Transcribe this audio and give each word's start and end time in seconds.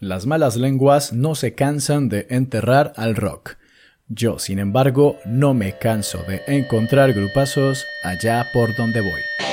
Las 0.00 0.24
malas 0.24 0.56
lenguas 0.56 1.12
no 1.12 1.34
se 1.34 1.54
cansan 1.54 2.08
de 2.08 2.26
enterrar 2.30 2.94
al 2.96 3.16
rock. 3.16 3.56
Yo, 4.08 4.38
sin 4.38 4.58
embargo, 4.58 5.18
no 5.26 5.52
me 5.52 5.76
canso 5.76 6.22
de 6.26 6.40
encontrar 6.46 7.12
grupazos 7.12 7.84
allá 8.02 8.46
por 8.54 8.74
donde 8.76 9.02
voy. 9.02 9.49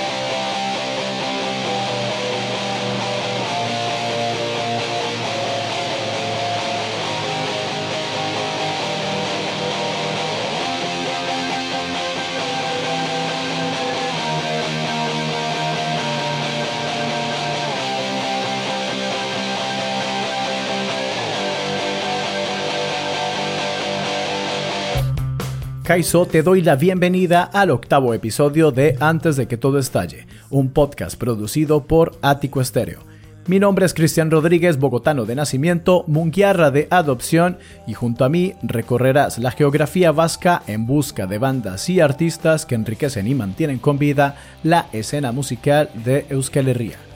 Kaiso, 25.87 26.25
te 26.25 26.43
doy 26.43 26.63
la 26.63 26.75
bienvenida 26.75 27.43
al 27.43 27.71
octavo 27.71 28.13
episodio 28.13 28.71
de 28.71 28.97
Antes 28.99 29.37
de 29.37 29.47
que 29.47 29.55
todo 29.55 29.79
estalle, 29.79 30.27
un 30.49 30.67
podcast 30.71 31.17
producido 31.17 31.85
por 31.85 32.17
Ático 32.21 32.59
Estéreo. 32.59 32.99
Mi 33.45 33.57
nombre 33.57 33.85
es 33.85 33.93
Cristian 33.93 34.29
Rodríguez, 34.29 34.79
bogotano 34.79 35.23
de 35.23 35.35
nacimiento, 35.35 36.03
munguiarra 36.07 36.71
de 36.71 36.89
adopción, 36.91 37.57
y 37.87 37.93
junto 37.93 38.25
a 38.25 38.29
mí 38.29 38.53
recorrerás 38.63 39.39
la 39.39 39.51
geografía 39.51 40.11
vasca 40.11 40.61
en 40.67 40.87
busca 40.87 41.25
de 41.25 41.37
bandas 41.37 41.89
y 41.89 42.01
artistas 42.01 42.65
que 42.65 42.75
enriquecen 42.75 43.25
y 43.25 43.33
mantienen 43.33 43.79
con 43.79 43.97
vida 43.97 44.35
la 44.63 44.87
escena 44.91 45.31
musical 45.31 45.89
de 46.03 46.25
Euskal 46.29 46.67
Herria. 46.67 47.06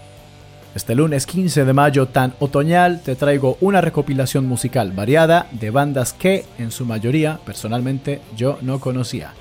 Este 0.73 0.95
lunes 0.95 1.25
15 1.25 1.65
de 1.65 1.73
mayo 1.73 2.05
tan 2.05 2.33
otoñal 2.39 3.01
te 3.01 3.17
traigo 3.17 3.57
una 3.59 3.81
recopilación 3.81 4.45
musical 4.45 4.93
variada 4.93 5.47
de 5.51 5.69
bandas 5.69 6.13
que, 6.13 6.45
en 6.57 6.71
su 6.71 6.85
mayoría, 6.85 7.41
personalmente 7.45 8.21
yo 8.37 8.57
no 8.61 8.79
conocía. 8.79 9.33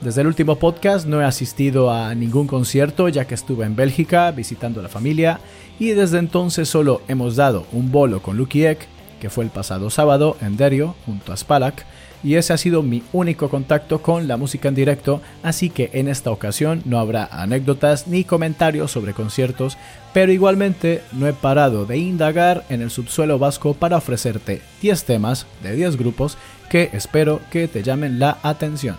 Desde 0.00 0.20
el 0.20 0.28
último 0.28 0.56
podcast 0.56 1.08
no 1.08 1.20
he 1.20 1.24
asistido 1.24 1.92
a 1.92 2.14
ningún 2.14 2.46
concierto 2.46 3.08
ya 3.08 3.24
que 3.24 3.34
estuve 3.34 3.66
en 3.66 3.74
Bélgica 3.74 4.30
visitando 4.30 4.78
a 4.78 4.84
la 4.84 4.88
familia 4.88 5.40
y 5.80 5.88
desde 5.88 6.18
entonces 6.18 6.68
solo 6.68 7.02
hemos 7.08 7.34
dado 7.34 7.66
un 7.72 7.90
bolo 7.90 8.22
con 8.22 8.36
Lucky 8.36 8.64
Egg, 8.64 8.78
que 9.20 9.28
fue 9.28 9.42
el 9.42 9.50
pasado 9.50 9.90
sábado 9.90 10.36
en 10.40 10.56
Derio 10.56 10.94
junto 11.04 11.32
a 11.32 11.36
Spalak, 11.36 11.84
y 12.22 12.34
ese 12.34 12.52
ha 12.52 12.56
sido 12.56 12.82
mi 12.82 13.02
único 13.12 13.48
contacto 13.48 14.02
con 14.02 14.28
la 14.28 14.36
música 14.36 14.68
en 14.68 14.74
directo, 14.74 15.20
así 15.42 15.70
que 15.70 15.90
en 15.94 16.08
esta 16.08 16.30
ocasión 16.30 16.82
no 16.84 16.98
habrá 16.98 17.24
anécdotas 17.24 18.06
ni 18.06 18.24
comentarios 18.24 18.90
sobre 18.90 19.14
conciertos, 19.14 19.78
pero 20.12 20.32
igualmente 20.32 21.02
no 21.12 21.26
he 21.26 21.32
parado 21.32 21.86
de 21.86 21.98
indagar 21.98 22.64
en 22.68 22.82
el 22.82 22.90
subsuelo 22.90 23.38
vasco 23.38 23.74
para 23.74 23.96
ofrecerte 23.96 24.60
10 24.82 25.04
temas 25.04 25.46
de 25.62 25.74
10 25.74 25.96
grupos 25.96 26.36
que 26.68 26.90
espero 26.92 27.40
que 27.50 27.68
te 27.68 27.82
llamen 27.82 28.18
la 28.18 28.38
atención. 28.42 28.96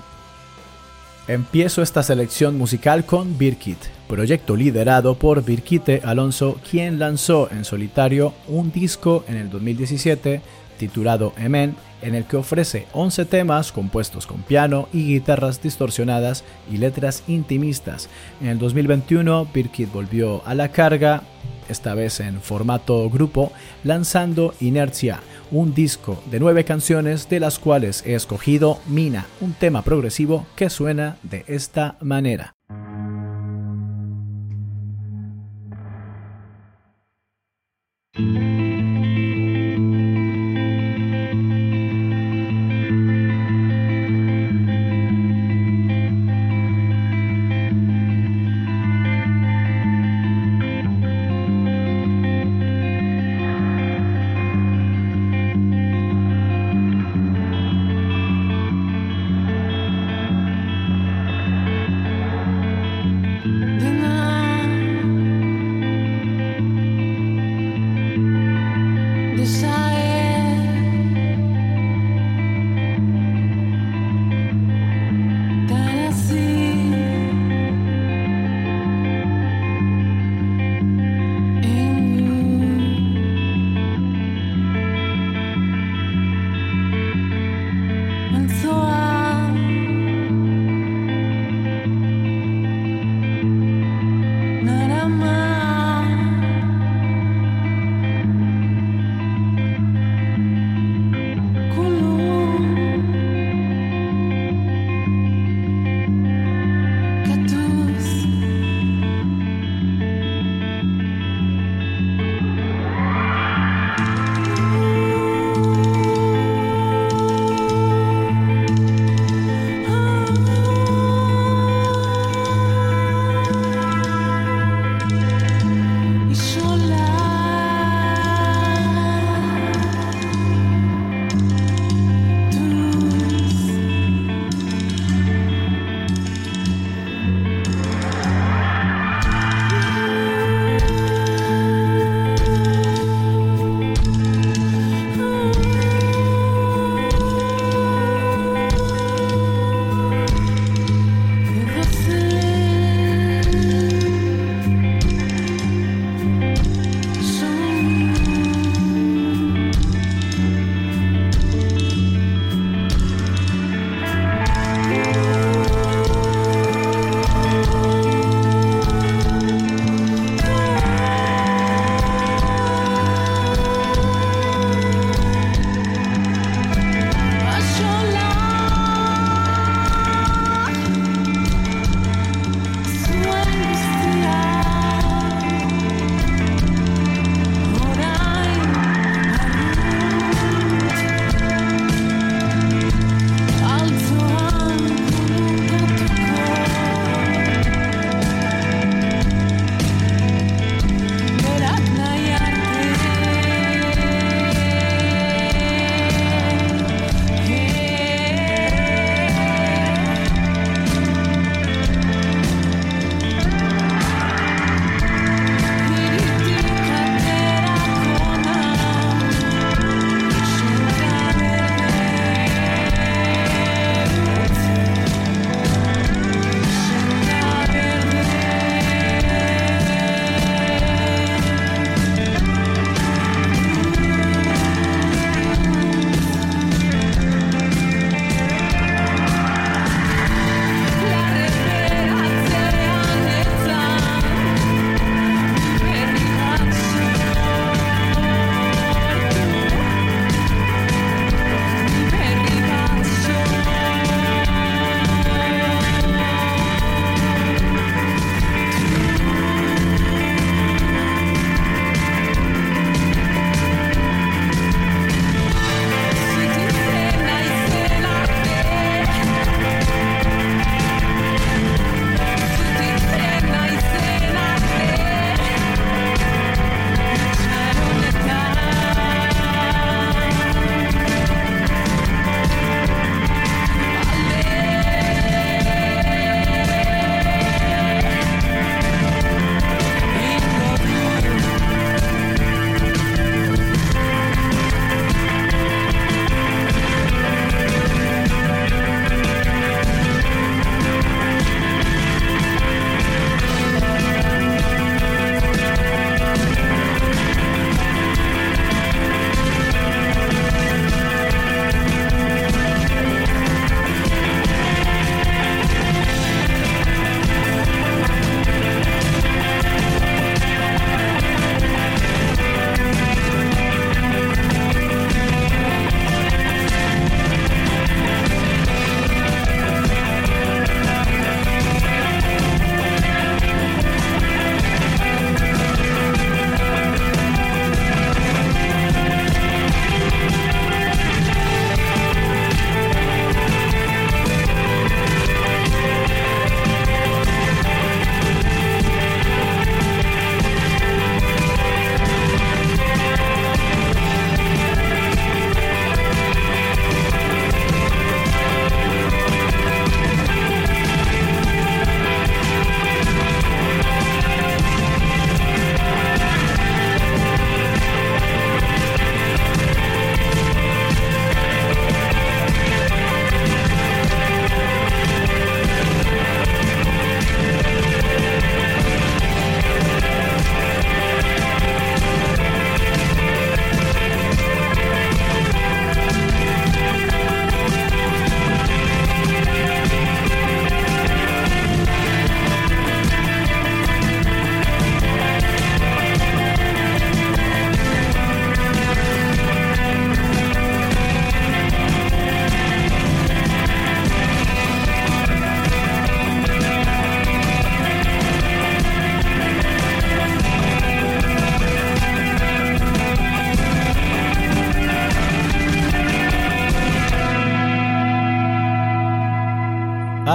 Empiezo 1.27 1.81
esta 1.81 2.01
selección 2.01 2.57
musical 2.57 3.05
con 3.05 3.37
Birkit, 3.37 3.77
proyecto 4.09 4.55
liderado 4.55 5.15
por 5.15 5.45
Birkite 5.45 6.01
Alonso, 6.03 6.59
quien 6.69 6.99
lanzó 6.99 7.47
en 7.51 7.63
solitario 7.63 8.33
un 8.47 8.71
disco 8.71 9.23
en 9.27 9.37
el 9.37 9.49
2017 9.49 10.41
titulado 10.81 11.31
Emen, 11.37 11.75
en 12.01 12.15
el 12.15 12.25
que 12.25 12.37
ofrece 12.37 12.87
11 12.93 13.25
temas 13.25 13.71
compuestos 13.71 14.25
con 14.25 14.41
piano 14.41 14.89
y 14.91 15.05
guitarras 15.05 15.61
distorsionadas 15.61 16.43
y 16.71 16.77
letras 16.77 17.23
intimistas. 17.27 18.09
En 18.41 18.47
el 18.47 18.57
2021, 18.57 19.47
Birkit 19.53 19.91
volvió 19.91 20.41
a 20.43 20.55
la 20.55 20.71
carga, 20.71 21.21
esta 21.69 21.93
vez 21.93 22.19
en 22.19 22.41
formato 22.41 23.07
grupo, 23.11 23.51
lanzando 23.83 24.55
Inertia, 24.59 25.19
un 25.51 25.75
disco 25.75 26.19
de 26.31 26.39
9 26.39 26.63
canciones 26.63 27.29
de 27.29 27.39
las 27.39 27.59
cuales 27.59 28.03
he 28.07 28.15
escogido 28.15 28.79
Mina, 28.87 29.27
un 29.39 29.53
tema 29.53 29.83
progresivo 29.83 30.47
que 30.55 30.71
suena 30.71 31.17
de 31.21 31.45
esta 31.47 31.95
manera. 32.01 32.55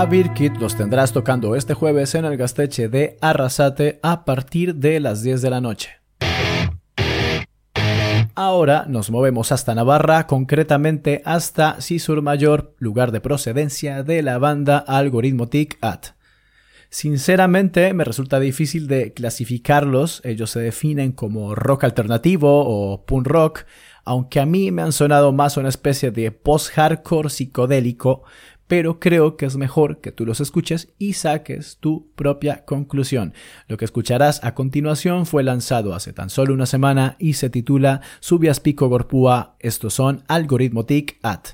Birkit 0.09 0.57
los 0.59 0.77
tendrás 0.77 1.13
tocando 1.13 1.57
este 1.57 1.75
jueves 1.75 2.15
en 2.15 2.25
el 2.25 2.37
Gasteche 2.37 2.89
de 2.89 3.17
Arrasate 3.21 3.99
a 4.03 4.25
partir 4.25 4.77
de 4.77 5.01
las 5.01 5.23
10 5.23 5.43
de 5.43 5.51
la 5.51 5.61
noche. 5.61 5.91
Ahora 8.37 8.85
nos 8.89 9.11
movemos 9.11 9.51
hasta 9.51 9.75
Navarra, 9.75 10.29
concretamente 10.29 11.23
hasta 11.25 11.81
Cisur 11.81 12.23
Mayor, 12.23 12.75
lugar 12.79 13.11
de 13.11 13.21
procedencia 13.21 14.05
de 14.05 14.23
la 14.23 14.39
banda 14.39 14.79
Algoritmo 14.79 15.49
Tic 15.49 15.77
At. 15.81 16.09
Sinceramente 16.89 17.93
me 17.93 18.05
resulta 18.05 18.39
difícil 18.39 18.87
de 18.87 19.13
clasificarlos, 19.13 20.21
ellos 20.25 20.51
se 20.51 20.61
definen 20.61 21.13
como 21.13 21.55
rock 21.57 21.85
alternativo 21.85 22.65
o 22.65 23.05
punk 23.05 23.27
rock, 23.27 23.65
aunque 24.05 24.39
a 24.39 24.47
mí 24.47 24.71
me 24.71 24.83
han 24.83 24.93
sonado 24.93 25.33
más 25.33 25.57
una 25.57 25.69
especie 25.69 26.13
de 26.13 26.31
post-hardcore 26.31 27.29
psicodélico, 27.29 28.23
pero 28.67 29.01
creo 29.01 29.37
que 29.37 29.47
es 29.47 29.57
mejor 29.57 30.01
que 30.01 30.13
tú 30.13 30.27
los 30.27 30.41
escuches 30.41 30.89
y 30.99 31.15
saques 31.15 31.79
tu 31.79 32.11
propia 32.15 32.65
conclusión. 32.65 33.35
Lo 33.69 33.77
que 33.77 33.85
escucharás 33.85 34.43
a 34.45 34.55
continuación 34.55 35.27
fue 35.27 35.43
lanzado 35.43 35.95
hace 35.95 36.13
tan 36.13 36.31
solo 36.31 36.55
una 36.55 36.67
semana 36.67 37.17
y 37.19 37.35
se 37.35 37.51
titula 37.51 38.01
Subias 38.21 38.61
Pico 38.61 38.89
Gorpúa. 38.89 39.57
Estos 39.61 39.95
son 39.95 40.25
Algoritmotic 40.29 41.19
At. 41.23 41.49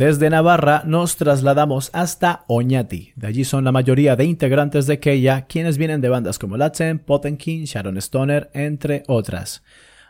Desde 0.00 0.30
Navarra 0.30 0.82
nos 0.86 1.18
trasladamos 1.18 1.90
hasta 1.92 2.46
Oñati. 2.46 3.12
De 3.16 3.26
allí 3.26 3.44
son 3.44 3.64
la 3.64 3.70
mayoría 3.70 4.16
de 4.16 4.24
integrantes 4.24 4.86
de 4.86 4.98
Keia, 4.98 5.42
quienes 5.42 5.76
vienen 5.76 6.00
de 6.00 6.08
bandas 6.08 6.38
como 6.38 6.56
Latzen, 6.56 7.00
Potenkin, 7.00 7.64
Sharon 7.64 7.98
Stoner, 7.98 8.48
entre 8.54 9.02
otras. 9.08 9.62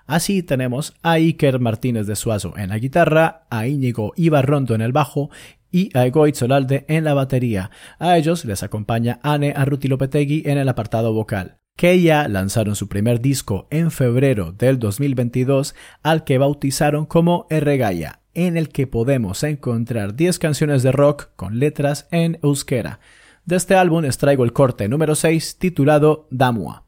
Así 0.07 0.45
tenemos 0.45 0.95
a 1.03 1.15
Iker 1.15 1.59
Martínez 1.59 2.07
de 2.07 2.15
Suazo 2.15 2.57
en 2.57 2.69
la 2.69 2.79
guitarra, 2.79 3.49
a 3.51 3.67
Íñigo 3.67 4.13
Ibarrondo 4.15 4.77
en 4.77 4.81
el 4.81 4.93
bajo 4.93 5.31
y 5.73 5.91
a 5.99 6.07
Egoit 6.07 6.37
Solalde 6.37 6.85
en 6.87 7.03
la 7.03 7.15
batería. 7.15 7.73
A 7.99 8.17
ellos 8.17 8.45
les 8.45 8.63
acompaña 8.63 9.19
Anne 9.25 9.55
Arruti 9.57 9.89
Lopetegui 9.89 10.45
en 10.47 10.59
el 10.59 10.69
apartado 10.69 11.13
vocal. 11.13 11.57
Keia 11.77 12.29
lanzaron 12.29 12.77
su 12.77 12.89
primer 12.89 13.21
disco 13.21 13.67
en 13.73 13.91
febrero 13.91 14.53
del 14.53 14.79
2022 14.79 15.75
al 16.05 16.23
que 16.23 16.39
bautizaron 16.39 17.07
como 17.07 17.49
Erregaya 17.51 18.20
en 18.35 18.57
el 18.57 18.69
que 18.69 18.87
podemos 18.87 19.43
encontrar 19.43 20.15
10 20.15 20.39
canciones 20.39 20.83
de 20.83 20.93
rock 20.93 21.29
con 21.37 21.59
letras 21.59 22.09
en 22.11 22.39
euskera. 22.43 23.01
De 23.45 23.57
este 23.57 23.75
álbum 23.75 24.05
extraigo 24.05 24.45
el 24.45 24.53
corte 24.53 24.89
número 24.89 25.15
6 25.15 25.59
titulado 25.59 26.29
Damua. 26.31 26.85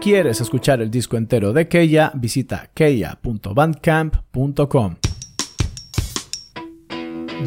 Quieres 0.00 0.40
escuchar 0.40 0.80
el 0.80 0.90
disco 0.90 1.16
entero 1.16 1.52
de 1.52 1.68
Keia, 1.68 2.10
visita 2.14 2.70
keia.bandcamp.com. 2.74 4.96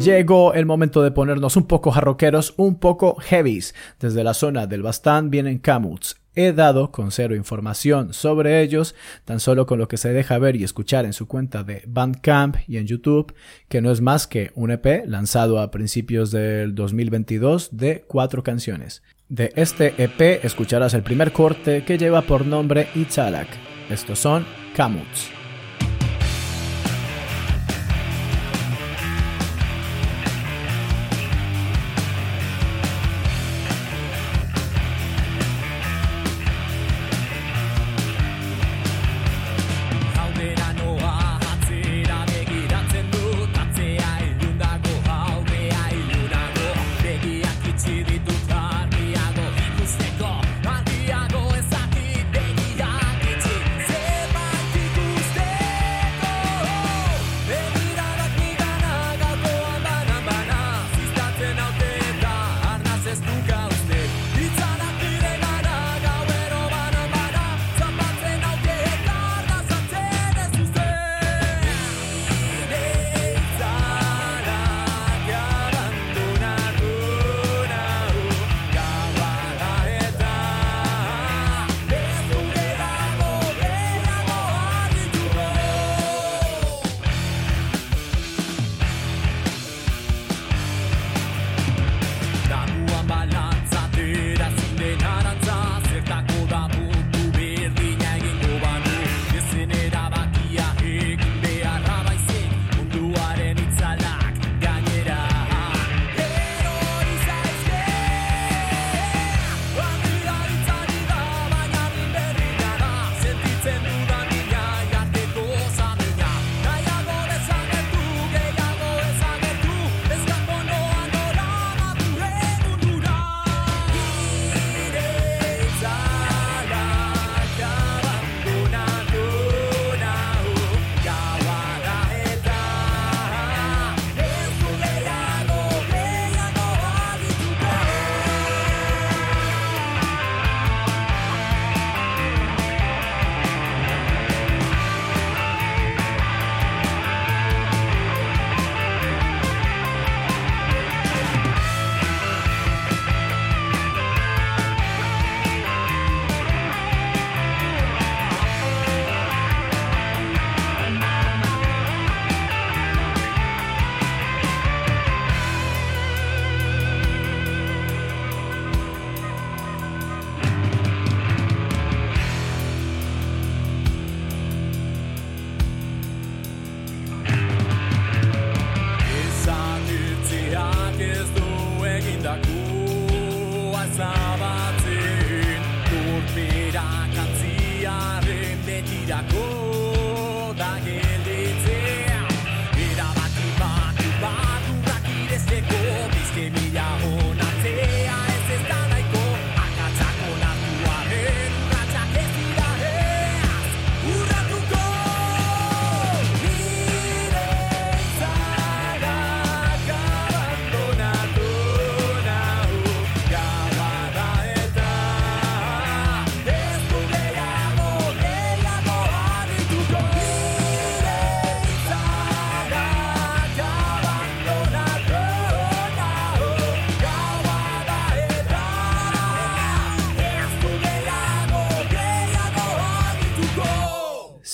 Llegó 0.00 0.54
el 0.54 0.64
momento 0.66 1.02
de 1.02 1.10
ponernos 1.10 1.56
un 1.56 1.64
poco 1.64 1.90
jarroqueros, 1.90 2.54
un 2.56 2.78
poco 2.78 3.16
heavies. 3.16 3.74
Desde 4.00 4.24
la 4.24 4.32
zona 4.34 4.66
del 4.66 4.82
Bastán 4.82 5.30
vienen 5.30 5.58
Camuts. 5.58 6.16
He 6.34 6.52
dado 6.52 6.92
con 6.92 7.12
cero 7.12 7.36
información 7.36 8.14
sobre 8.14 8.62
ellos, 8.62 8.94
tan 9.26 9.38
solo 9.38 9.66
con 9.66 9.78
lo 9.78 9.88
que 9.88 9.98
se 9.98 10.14
deja 10.14 10.38
ver 10.38 10.56
y 10.56 10.64
escuchar 10.64 11.04
en 11.04 11.12
su 11.12 11.28
cuenta 11.28 11.62
de 11.62 11.82
Bandcamp 11.86 12.56
y 12.66 12.78
en 12.78 12.86
YouTube, 12.86 13.34
que 13.68 13.82
no 13.82 13.90
es 13.90 14.00
más 14.00 14.26
que 14.26 14.50
un 14.54 14.70
EP 14.70 15.04
lanzado 15.06 15.60
a 15.60 15.70
principios 15.70 16.30
del 16.30 16.74
2022 16.74 17.76
de 17.76 18.06
cuatro 18.08 18.42
canciones. 18.42 19.02
De 19.32 19.50
este 19.56 19.94
EP 19.96 20.44
escucharás 20.44 20.92
el 20.92 21.02
primer 21.02 21.32
corte 21.32 21.84
que 21.84 21.96
lleva 21.96 22.20
por 22.20 22.44
nombre 22.44 22.88
Itzalak. 22.94 23.48
Estos 23.88 24.18
son 24.18 24.44
Camuts. 24.76 25.41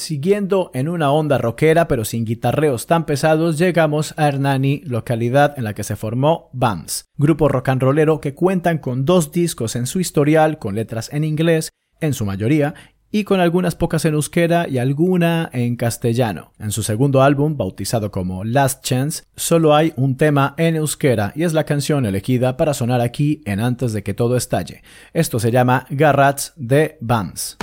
Siguiendo 0.08 0.70
en 0.72 0.88
una 0.88 1.12
onda 1.12 1.36
rockera 1.36 1.86
pero 1.86 2.02
sin 2.06 2.24
guitarreos 2.24 2.86
tan 2.86 3.04
pesados, 3.04 3.58
llegamos 3.58 4.14
a 4.16 4.26
Hernani, 4.26 4.80
localidad 4.86 5.52
en 5.58 5.64
la 5.64 5.74
que 5.74 5.84
se 5.84 5.96
formó 5.96 6.48
BAMS, 6.54 7.04
grupo 7.18 7.46
rock 7.46 7.68
and 7.68 7.82
rollero 7.82 8.18
que 8.18 8.32
cuentan 8.32 8.78
con 8.78 9.04
dos 9.04 9.32
discos 9.32 9.76
en 9.76 9.86
su 9.86 10.00
historial 10.00 10.58
con 10.58 10.74
letras 10.74 11.12
en 11.12 11.24
inglés, 11.24 11.72
en 12.00 12.14
su 12.14 12.24
mayoría, 12.24 12.72
y 13.10 13.24
con 13.24 13.38
algunas 13.40 13.74
pocas 13.74 14.06
en 14.06 14.14
euskera 14.14 14.66
y 14.66 14.78
alguna 14.78 15.50
en 15.52 15.76
castellano. 15.76 16.52
En 16.58 16.72
su 16.72 16.82
segundo 16.82 17.20
álbum, 17.20 17.58
bautizado 17.58 18.10
como 18.10 18.44
Last 18.44 18.82
Chance, 18.82 19.24
solo 19.36 19.74
hay 19.74 19.92
un 19.96 20.16
tema 20.16 20.54
en 20.56 20.76
euskera 20.76 21.34
y 21.36 21.42
es 21.42 21.52
la 21.52 21.64
canción 21.64 22.06
elegida 22.06 22.56
para 22.56 22.72
sonar 22.72 23.02
aquí 23.02 23.42
en 23.44 23.60
Antes 23.60 23.92
de 23.92 24.02
que 24.02 24.14
todo 24.14 24.38
estalle. 24.38 24.82
Esto 25.12 25.38
se 25.38 25.50
llama 25.50 25.84
Garrats 25.90 26.54
de 26.56 26.96
BAMS. 27.02 27.58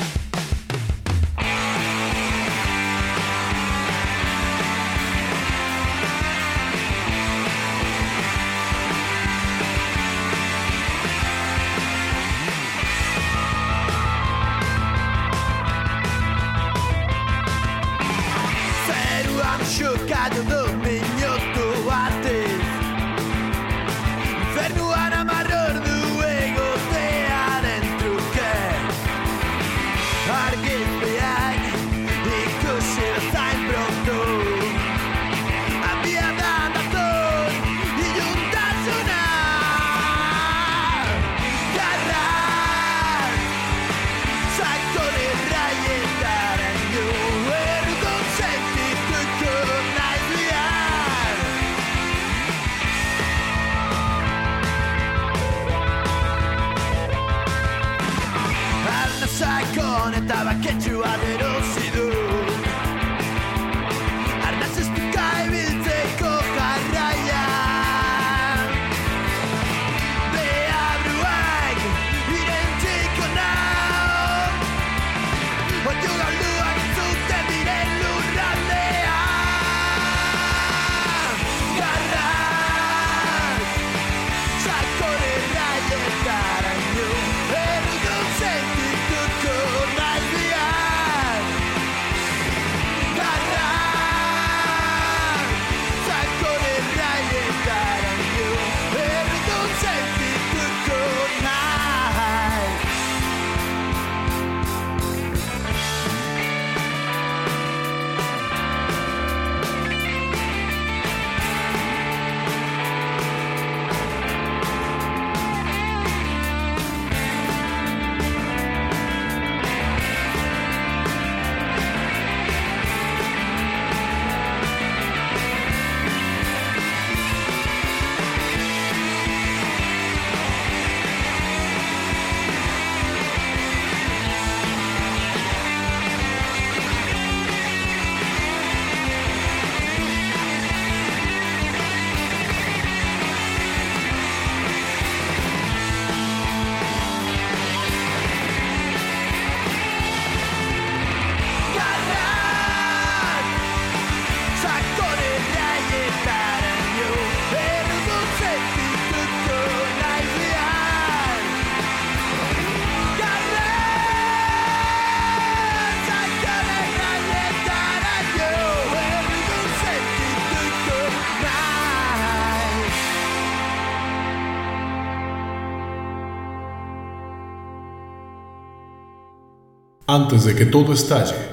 Antes 180.16 180.46
de 180.46 180.56
que 180.56 180.66
todo 180.66 180.94
estalle. 180.94 181.45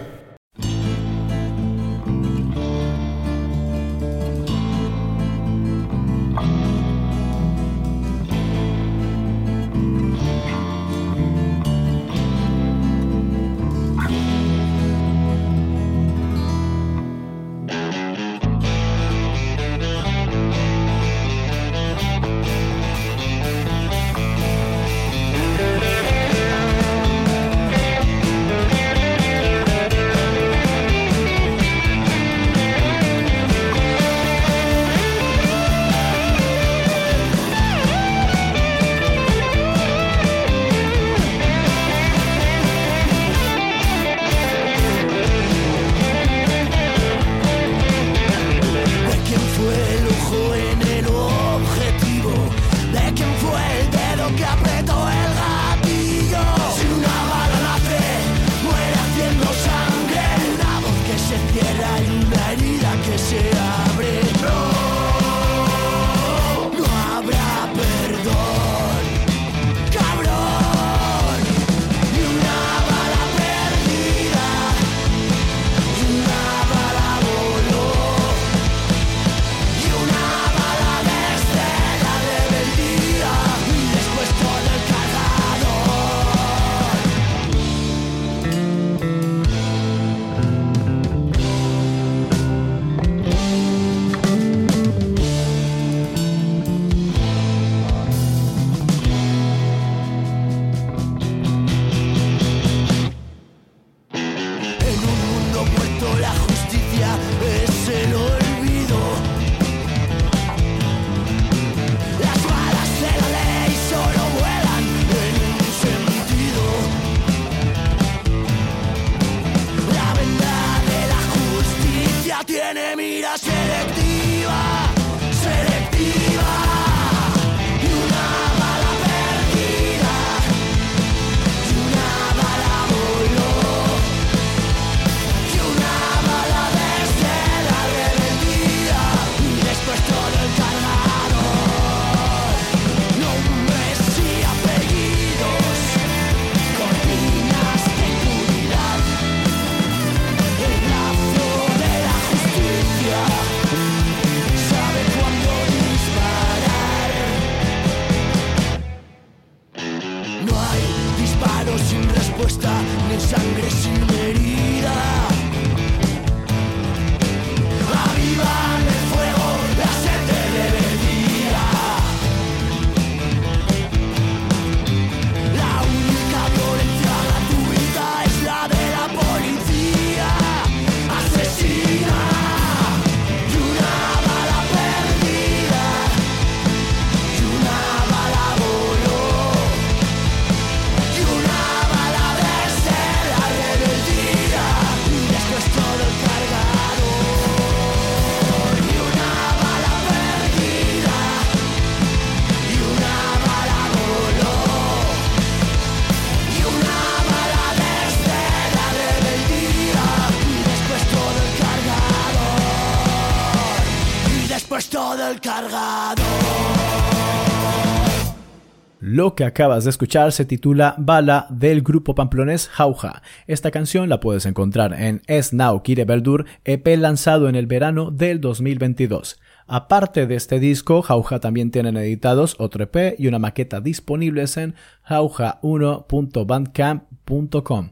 Que 219.35 219.45
acabas 219.45 219.85
de 219.85 219.91
escuchar 219.91 220.33
se 220.33 220.45
titula 220.45 220.95
Bala 220.99 221.47
del 221.49 221.83
grupo 221.83 222.15
pamplonés 222.15 222.69
Jauja. 222.69 223.23
Esta 223.47 223.71
canción 223.71 224.09
la 224.09 224.19
puedes 224.21 224.45
encontrar 224.47 224.93
en 224.93 225.23
Es 225.27 225.53
Now 225.53 225.83
Kire 225.83 226.05
Beldur, 226.05 226.47
EP 226.65 226.87
lanzado 226.99 227.49
en 227.49 227.55
el 227.55 227.67
verano 227.67 228.11
del 228.11 228.41
2022. 228.41 229.39
Aparte 229.67 230.27
de 230.27 230.35
este 230.35 230.59
disco, 230.61 231.01
Jauja 231.01 231.41
también 231.41 231.71
tienen 231.71 231.97
editados 231.97 232.57
otro 232.59 232.85
EP 232.85 233.15
y 233.19 233.29
una 233.29 233.39
maqueta 233.39 233.81
disponibles 233.81 234.59
en 234.59 234.75
jauja1.bandcamp.com. 235.09 237.91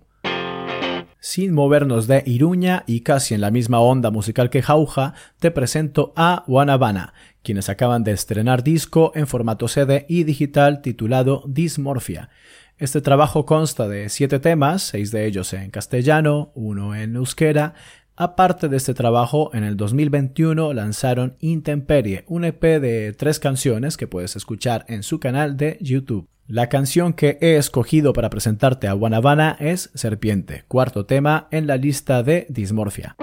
Sin 1.22 1.52
movernos 1.52 2.06
de 2.06 2.22
Iruña 2.24 2.82
y 2.86 3.00
casi 3.00 3.34
en 3.34 3.42
la 3.42 3.50
misma 3.50 3.78
onda 3.80 4.10
musical 4.10 4.48
que 4.48 4.62
Jauja, 4.62 5.12
te 5.38 5.50
presento 5.50 6.14
a 6.16 6.44
Wanabana, 6.46 7.12
quienes 7.42 7.68
acaban 7.68 8.04
de 8.04 8.12
estrenar 8.12 8.62
disco 8.62 9.12
en 9.14 9.26
formato 9.26 9.68
CD 9.68 10.06
y 10.08 10.24
digital 10.24 10.82
titulado 10.82 11.42
Dismorfia. 11.46 12.30
Este 12.78 13.00
trabajo 13.00 13.44
consta 13.44 13.88
de 13.88 14.08
siete 14.08 14.38
temas, 14.38 14.82
seis 14.82 15.10
de 15.10 15.26
ellos 15.26 15.52
en 15.52 15.70
castellano, 15.70 16.50
uno 16.54 16.94
en 16.94 17.16
euskera. 17.16 17.74
Aparte 18.16 18.68
de 18.68 18.76
este 18.76 18.94
trabajo, 18.94 19.50
en 19.54 19.64
el 19.64 19.76
2021 19.76 20.72
lanzaron 20.72 21.36
Intemperie, 21.40 22.24
un 22.26 22.44
EP 22.44 22.62
de 22.62 23.12
tres 23.12 23.38
canciones 23.38 23.96
que 23.96 24.06
puedes 24.06 24.36
escuchar 24.36 24.84
en 24.88 25.02
su 25.02 25.20
canal 25.20 25.56
de 25.56 25.78
YouTube. 25.80 26.28
La 26.46 26.68
canción 26.68 27.12
que 27.12 27.38
he 27.40 27.56
escogido 27.56 28.12
para 28.12 28.28
presentarte 28.28 28.88
a 28.88 28.92
Guanabana 28.92 29.56
es 29.60 29.90
Serpiente, 29.94 30.64
cuarto 30.66 31.06
tema 31.06 31.48
en 31.50 31.66
la 31.66 31.76
lista 31.76 32.22
de 32.22 32.46
Dismorfia. 32.48 33.14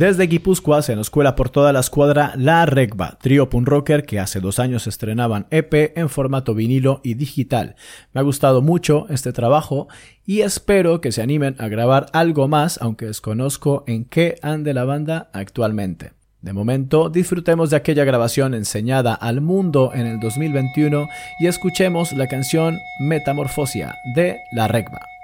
Desde 0.00 0.28
Guipúzcoa 0.28 0.80
se 0.80 0.96
nos 0.96 1.10
cuela 1.10 1.36
por 1.36 1.50
toda 1.50 1.74
la 1.74 1.80
escuadra 1.80 2.32
La 2.34 2.64
Regba, 2.64 3.18
trío 3.20 3.50
punk 3.50 3.68
rocker 3.68 4.06
que 4.06 4.18
hace 4.18 4.40
dos 4.40 4.58
años 4.58 4.86
estrenaban 4.86 5.46
EP 5.50 5.92
en 5.94 6.08
formato 6.08 6.54
vinilo 6.54 7.02
y 7.04 7.12
digital. 7.12 7.76
Me 8.14 8.22
ha 8.22 8.24
gustado 8.24 8.62
mucho 8.62 9.04
este 9.10 9.34
trabajo 9.34 9.88
y 10.24 10.40
espero 10.40 11.02
que 11.02 11.12
se 11.12 11.20
animen 11.20 11.54
a 11.58 11.68
grabar 11.68 12.06
algo 12.14 12.48
más, 12.48 12.80
aunque 12.80 13.04
desconozco 13.04 13.84
en 13.86 14.06
qué 14.06 14.38
ande 14.40 14.72
la 14.72 14.84
banda 14.84 15.28
actualmente. 15.34 16.14
De 16.40 16.54
momento, 16.54 17.10
disfrutemos 17.10 17.68
de 17.68 17.76
aquella 17.76 18.04
grabación 18.04 18.54
enseñada 18.54 19.12
al 19.12 19.42
mundo 19.42 19.92
en 19.92 20.06
el 20.06 20.18
2021 20.18 21.08
y 21.40 21.46
escuchemos 21.46 22.14
la 22.14 22.26
canción 22.26 22.78
Metamorfosia 23.00 23.96
de 24.14 24.38
La 24.52 24.66
Regba. 24.66 25.19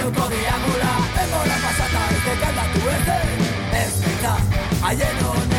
hartuko 0.00 0.28
diagula 0.32 0.92
Enbora 1.22 1.56
pasata 1.64 2.02
ez 2.14 2.22
dekaldatu 2.26 2.88
ez 2.94 3.04
den 3.06 3.28
Ez 3.82 3.94
bita, 4.04 4.34
haien 4.82 5.24
hon 5.24 5.49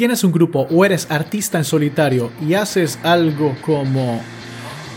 tienes 0.00 0.24
un 0.24 0.32
grupo 0.32 0.66
o 0.70 0.82
eres 0.82 1.06
artista 1.10 1.58
en 1.58 1.64
solitario 1.66 2.30
y 2.40 2.54
haces 2.54 2.98
algo 3.02 3.54
como 3.60 4.18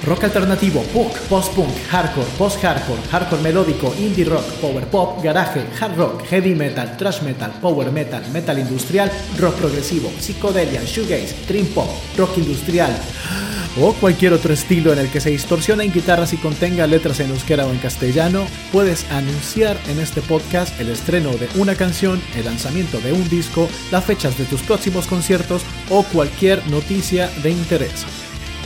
rock 0.06 0.24
alternativo, 0.24 0.82
punk, 0.94 1.12
post-punk, 1.28 1.76
hardcore, 1.92 2.26
post-hardcore, 2.38 3.02
hardcore 3.12 3.42
melódico, 3.42 3.94
indie 4.00 4.24
rock, 4.24 4.46
power 4.62 4.86
pop, 4.86 5.22
garaje, 5.22 5.66
hard 5.78 5.98
rock, 5.98 6.24
heavy 6.32 6.56
metal, 6.56 6.96
thrash 6.96 7.22
metal, 7.22 7.52
power 7.62 7.92
metal, 7.92 8.24
metal 8.32 8.58
industrial, 8.60 9.12
rock 9.42 9.56
progresivo, 9.56 10.10
psicodelia, 10.20 10.86
shoegaze, 10.86 11.36
dream 11.50 11.66
pop, 11.74 11.90
rock 12.16 12.38
industrial 12.38 12.92
o 13.80 13.94
cualquier 13.94 14.34
otro 14.34 14.52
estilo 14.54 14.92
en 14.94 15.00
el 15.00 15.10
que 15.10 15.22
se 15.22 15.32
distorsiona 15.32 15.84
en 15.84 15.92
guitarras 15.92 16.34
y 16.34 16.38
contenga 16.38 16.86
letras 16.88 17.20
en 17.20 17.32
euskera 17.32 17.66
o 17.66 17.72
en 17.72 17.80
castellano, 17.80 18.46
puedes 18.72 19.10
anunciar 19.12 19.76
en 19.88 20.00
este 20.00 20.22
podcast 20.22 20.80
el 20.80 20.90
estreno 20.90 21.32
de 21.32 21.50
una 21.56 21.74
canción, 21.76 22.22
el 22.36 22.46
lanzamiento 22.46 23.02
de 23.02 23.12
un 23.14 23.28
disco, 23.30 23.68
las 23.92 24.06
fechas 24.06 24.38
de 24.38 24.46
tus 24.46 24.62
próximos 24.62 25.08
conciertos 25.08 25.64
o 25.90 26.04
cualquier 26.04 26.66
noticia 26.70 27.32
de 27.42 27.50
interés. 27.52 28.06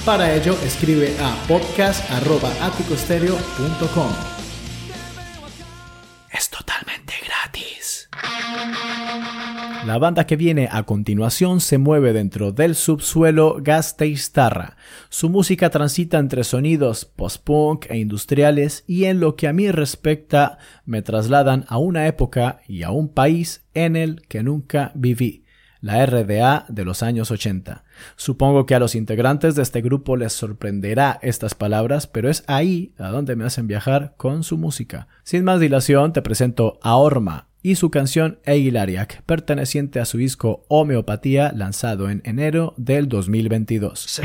Para 0.05 0.33
ello, 0.33 0.57
escribe 0.63 1.15
a 1.19 1.35
podcast.aticostereo.com. 1.47 4.36
La 9.87 9.99
banda 9.99 10.27
que 10.27 10.35
viene 10.35 10.67
a 10.69 10.83
continuación 10.83 11.61
se 11.61 11.77
mueve 11.77 12.11
dentro 12.11 12.51
del 12.51 12.75
subsuelo 12.75 13.59
Gasteiztarra. 13.61 14.75
Su 15.07 15.29
música 15.29 15.69
transita 15.69 16.17
entre 16.17 16.43
sonidos 16.43 17.05
post-punk 17.05 17.85
e 17.87 17.97
industriales 17.97 18.83
y 18.85 19.05
en 19.05 19.21
lo 19.21 19.37
que 19.37 19.47
a 19.47 19.53
mí 19.53 19.71
respecta 19.71 20.57
me 20.83 21.01
trasladan 21.03 21.63
a 21.69 21.77
una 21.77 22.05
época 22.07 22.59
y 22.67 22.83
a 22.83 22.91
un 22.91 23.07
país 23.07 23.63
en 23.73 23.95
el 23.95 24.23
que 24.27 24.43
nunca 24.43 24.91
viví 24.93 25.45
la 25.79 26.05
RDA 26.05 26.65
de 26.67 26.83
los 26.83 27.01
años 27.01 27.31
80. 27.31 27.85
Supongo 28.17 28.65
que 28.65 28.75
a 28.75 28.79
los 28.79 28.93
integrantes 28.93 29.55
de 29.55 29.61
este 29.61 29.79
grupo 29.81 30.17
les 30.17 30.33
sorprenderá 30.33 31.17
estas 31.21 31.55
palabras, 31.55 32.07
pero 32.07 32.29
es 32.29 32.43
ahí 32.47 32.93
a 32.97 33.07
donde 33.07 33.37
me 33.37 33.45
hacen 33.45 33.67
viajar 33.67 34.15
con 34.17 34.43
su 34.43 34.57
música. 34.57 35.07
Sin 35.23 35.45
más 35.45 35.61
dilación, 35.61 36.11
te 36.11 36.21
presento 36.21 36.77
a 36.81 36.97
Orma 36.97 37.46
y 37.61 37.75
su 37.75 37.89
canción 37.89 38.39
Eilariak, 38.45 39.23
perteneciente 39.23 39.99
a 39.99 40.05
su 40.05 40.17
disco 40.17 40.65
Homeopatía, 40.67 41.51
lanzado 41.55 42.09
en 42.09 42.21
enero 42.25 42.73
del 42.77 43.07
2022. 43.09 44.21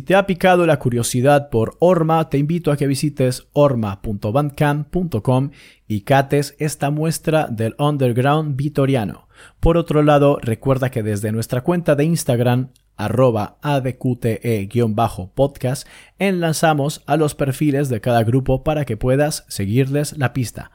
Si 0.00 0.06
te 0.06 0.14
ha 0.14 0.24
picado 0.24 0.64
la 0.64 0.78
curiosidad 0.78 1.50
por 1.50 1.76
Orma, 1.78 2.30
te 2.30 2.38
invito 2.38 2.72
a 2.72 2.78
que 2.78 2.86
visites 2.86 3.48
orma.bandcamp.com 3.52 5.50
y 5.86 6.00
cates 6.00 6.56
esta 6.58 6.90
muestra 6.90 7.48
del 7.48 7.74
underground 7.78 8.56
vitoriano. 8.56 9.28
Por 9.60 9.76
otro 9.76 10.02
lado, 10.02 10.38
recuerda 10.40 10.90
que 10.90 11.02
desde 11.02 11.32
nuestra 11.32 11.60
cuenta 11.60 11.96
de 11.96 12.04
Instagram, 12.04 12.70
arroba 12.96 13.58
adqte-podcast, 13.60 15.86
enlazamos 16.18 17.02
a 17.04 17.18
los 17.18 17.34
perfiles 17.34 17.90
de 17.90 18.00
cada 18.00 18.24
grupo 18.24 18.64
para 18.64 18.86
que 18.86 18.96
puedas 18.96 19.44
seguirles 19.48 20.16
la 20.16 20.32
pista. 20.32 20.70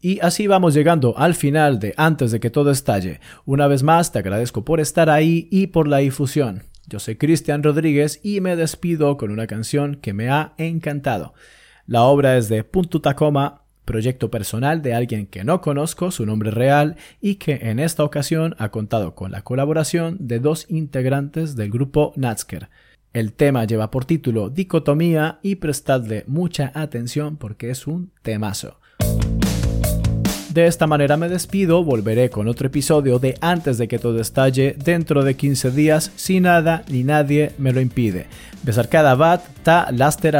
Y 0.00 0.18
así 0.22 0.48
vamos 0.48 0.74
llegando 0.74 1.16
al 1.16 1.36
final 1.36 1.78
de 1.78 1.94
Antes 1.96 2.32
de 2.32 2.40
que 2.40 2.50
todo 2.50 2.72
estalle. 2.72 3.20
Una 3.44 3.68
vez 3.68 3.84
más 3.84 4.10
te 4.10 4.18
agradezco 4.18 4.64
por 4.64 4.80
estar 4.80 5.08
ahí 5.08 5.46
y 5.52 5.68
por 5.68 5.86
la 5.86 5.98
difusión. 5.98 6.64
Yo 6.88 7.00
soy 7.00 7.16
Cristian 7.16 7.64
Rodríguez 7.64 8.20
y 8.22 8.40
me 8.40 8.54
despido 8.54 9.16
con 9.16 9.32
una 9.32 9.48
canción 9.48 9.96
que 9.96 10.12
me 10.12 10.30
ha 10.30 10.54
encantado. 10.56 11.34
La 11.86 12.02
obra 12.02 12.36
es 12.36 12.48
de 12.48 12.62
Punto 12.62 13.00
Tacoma, 13.00 13.62
proyecto 13.84 14.30
personal 14.30 14.82
de 14.82 14.94
alguien 14.94 15.26
que 15.26 15.42
no 15.42 15.60
conozco 15.60 16.12
su 16.12 16.26
nombre 16.26 16.52
real 16.52 16.96
y 17.20 17.36
que 17.36 17.58
en 17.62 17.80
esta 17.80 18.04
ocasión 18.04 18.54
ha 18.58 18.68
contado 18.68 19.16
con 19.16 19.32
la 19.32 19.42
colaboración 19.42 20.16
de 20.20 20.38
dos 20.38 20.66
integrantes 20.68 21.56
del 21.56 21.70
grupo 21.70 22.12
Natsker. 22.16 22.68
El 23.12 23.32
tema 23.32 23.64
lleva 23.64 23.90
por 23.90 24.04
título 24.04 24.50
Dicotomía 24.50 25.40
y 25.42 25.56
prestadle 25.56 26.22
mucha 26.28 26.70
atención 26.74 27.36
porque 27.36 27.70
es 27.70 27.86
un 27.86 28.12
temazo. 28.22 28.78
De 30.56 30.66
esta 30.66 30.86
manera 30.86 31.18
me 31.18 31.28
despido, 31.28 31.84
volveré 31.84 32.30
con 32.30 32.48
otro 32.48 32.68
episodio 32.68 33.18
de 33.18 33.36
Antes 33.42 33.76
de 33.76 33.88
que 33.88 33.98
todo 33.98 34.22
estalle 34.22 34.74
dentro 34.82 35.22
de 35.22 35.34
15 35.34 35.70
días 35.70 36.12
si 36.16 36.40
nada 36.40 36.82
ni 36.88 37.04
nadie 37.04 37.52
me 37.58 37.74
lo 37.74 37.82
impide. 37.82 38.24
Besarkada 38.62 39.14
bat 39.16 39.44
ta 39.62 39.88
laster 39.92 40.34